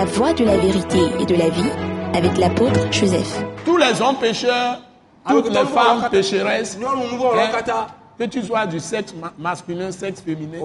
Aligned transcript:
La 0.00 0.06
voie 0.06 0.32
de 0.32 0.44
la 0.46 0.56
vérité 0.56 0.98
et 1.20 1.26
de 1.26 1.34
la 1.34 1.50
vie 1.50 1.70
avec 2.14 2.38
l'apôtre 2.38 2.90
Joseph. 2.90 3.44
Tous 3.66 3.76
les 3.76 4.00
hommes 4.00 4.16
pécheurs, 4.16 4.78
toutes 5.28 5.50
les 5.50 5.66
femmes 5.66 6.08
pécheresses, 6.10 6.78
hein, 6.82 7.86
que 8.18 8.24
tu 8.24 8.42
sois 8.42 8.64
du 8.64 8.80
sexe 8.80 9.12
ma- 9.20 9.34
masculin, 9.36 9.90
sexe 9.92 10.22
féminin, 10.22 10.56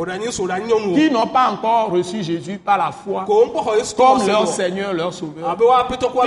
qui 0.95 1.11
n'ont 1.11 1.27
pas 1.27 1.49
encore 1.49 1.89
reçu 1.91 2.23
Jésus 2.23 2.57
par 2.59 2.77
la 2.77 2.93
foi 2.93 3.25
comme 3.97 4.25
leur 4.25 4.47
Seigneur, 4.47 4.93
leur 4.93 5.13
Sauveur. 5.13 5.57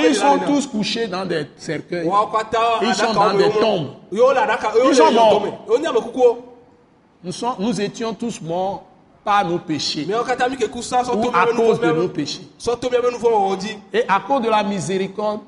Ils 0.07 0.15
sont 0.15 0.39
tous 0.47 0.67
couchés 0.67 1.07
dans 1.07 1.25
des 1.25 1.47
cercueils. 1.57 2.07
Ils 2.83 2.95
sont 2.95 3.15
dans 3.15 3.33
des 3.33 3.51
tombes. 3.53 3.89
Ils 4.13 4.95
sont 4.95 5.13
morts. 5.13 5.43
nous 7.59 7.81
étions 7.81 8.13
tous 8.13 8.43
morts 8.43 8.85
par 9.29 9.45
nos 9.45 9.59
péchés. 9.59 10.07
Ou 10.09 10.15
à 10.15 11.47
cause 11.55 11.81
de 11.81 11.93
nos 11.93 12.09
péchés. 12.09 12.49
Et 13.93 14.05
à 14.09 14.21
cause 14.21 14.41
de 14.43 14.49
la 14.49 14.63
miséricorde 14.63 15.41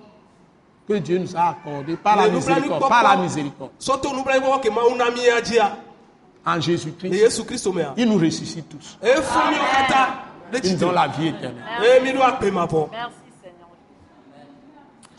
que 0.87 0.95
Dieu 0.95 1.19
nous 1.19 1.35
a 1.35 1.49
accordée, 1.49 1.97
par 1.97 2.17
la 2.17 2.29
miséricorde, 2.29 2.87
par 2.89 3.03
la 3.03 3.17
miséricorde, 3.17 3.71
en 6.47 6.61
Jésus-Christ, 6.61 7.69
il 7.97 8.09
nous 8.09 8.19
ressuscite 8.19 8.69
tous. 8.69 8.99
tsi 10.59 10.75
ont 10.75 10.79
te 10.79 10.95
la 10.95 11.07
vie 11.07 11.29
éternelle. 11.29 11.63
bɔ 12.67 12.89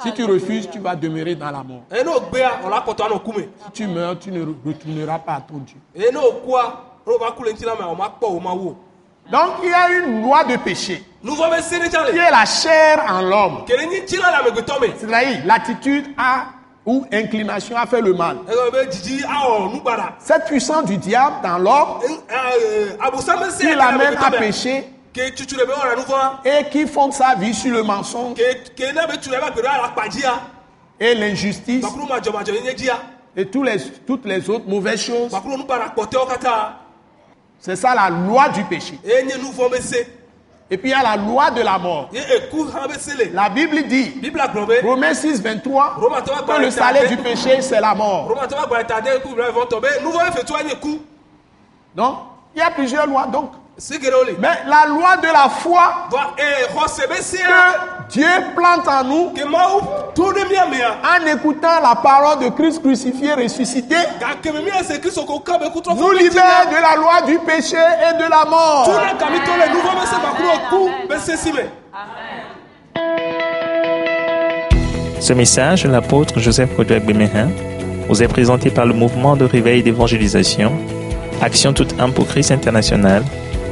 Si 0.03 0.13
tu 0.13 0.25
refuses, 0.25 0.67
tu 0.69 0.79
vas 0.79 0.95
demeurer 0.95 1.35
dans 1.35 1.51
la 1.51 1.63
mort. 1.63 1.83
Si 1.89 3.71
tu 3.71 3.87
meurs, 3.87 4.19
tu 4.19 4.31
ne 4.31 4.43
retourneras 4.65 5.19
pas 5.19 5.35
à 5.35 5.41
ton 5.41 5.59
Dieu. 5.59 5.77
Donc 9.31 9.51
il 9.63 9.69
y 9.69 9.73
a 9.73 9.89
une 9.91 10.21
loi 10.23 10.43
de 10.43 10.57
péché. 10.57 11.03
Qui 11.23 12.17
est 12.17 12.31
la 12.31 12.45
chair 12.45 13.05
en 13.07 13.21
l'homme. 13.21 13.63
C'est-à-dire 13.67 15.41
l'attitude 15.45 16.07
à 16.17 16.45
ou 16.85 17.05
inclination 17.11 17.77
à 17.77 17.85
faire 17.85 18.01
le 18.01 18.13
mal. 18.13 18.37
dzidzi 18.89 19.23
awɔ 19.23 19.71
nugbara 19.71 20.15
Cette 20.19 20.45
puissance 20.45 20.85
du 20.85 20.97
diable 20.97 21.35
dans 21.43 21.59
l'homme 21.59 21.99
qui 23.59 23.75
l'amène 23.75 24.17
à 24.17 24.29
me 24.31 24.37
pécher 24.39 24.89
et 26.43 26.69
qui 26.71 26.87
fonde 26.87 27.13
sa 27.13 27.35
vie 27.35 27.53
sur 27.53 27.71
le 27.71 27.83
mensonge 27.83 28.37
et 30.99 31.15
l'injustice 31.15 31.85
et 33.35 33.45
tous 33.45 33.63
les, 33.63 33.77
toutes 34.05 34.25
les 34.25 34.49
autres 34.49 34.67
mauvaises 34.67 35.01
choses. 35.01 35.31
C'est 37.61 37.75
ça 37.75 37.93
la 37.93 38.09
loi 38.09 38.49
du 38.49 38.63
péché. 38.63 38.99
Et 40.73 40.77
puis 40.77 40.89
il 40.89 40.91
y 40.91 40.93
a 40.93 41.03
la 41.03 41.15
loi 41.15 41.51
de 41.51 41.61
la 41.61 41.77
mort. 41.77 42.09
La 43.33 43.49
Bible 43.49 43.83
dit, 43.87 44.13
Romains 44.83 45.13
6, 45.13 45.41
23, 45.41 45.95
romatɔ 45.97 46.31
wa 46.31 46.41
que 46.41 46.61
le 46.61 46.71
salaire 46.71 47.07
du 47.07 47.17
péché, 47.17 47.61
c'est 47.61 47.79
la 47.79 47.93
mort. 47.93 48.33
Donc, 51.95 52.17
il 52.55 52.59
y 52.59 52.61
a 52.61 52.71
plusieurs 52.71 53.05
lois. 53.05 53.27
Donc, 53.27 53.51
mais 54.39 54.59
la 54.67 54.85
loi 54.87 55.17
de 55.17 55.27
la 55.27 55.49
foi 55.49 56.09
sea 57.21 57.47
que 58.07 58.13
Dieu 58.13 58.27
plante 58.55 58.87
en 58.87 59.03
nous 59.03 59.31
en 61.03 61.25
écoutant 61.25 61.79
la 61.81 61.95
parole 61.95 62.43
de 62.43 62.49
Christ 62.49 62.81
crucifié, 62.81 63.33
ressuscité, 63.33 63.95
nous 65.95 66.11
libère 66.11 66.67
de 66.69 66.81
la 66.81 66.95
loi 66.97 67.21
du 67.25 67.39
péché 67.39 67.77
et 67.77 68.17
de 68.21 68.29
la 68.29 68.45
mort. 68.45 68.89
Ce 75.19 75.33
message 75.33 75.83
de 75.83 75.89
l'apôtre 75.89 76.39
Joseph 76.39 76.75
Kodouak 76.75 77.05
Bemehin 77.05 77.49
vous 78.09 78.21
est 78.21 78.27
présenté 78.27 78.69
par 78.69 78.85
le 78.85 78.93
mouvement 78.93 79.35
de 79.37 79.45
réveil 79.45 79.81
d'évangélisation, 79.81 80.73
Action 81.41 81.73
toute 81.73 81.99
âme 81.99 82.13
pour 82.13 82.27
Christ 82.27 82.51
international, 82.51 83.23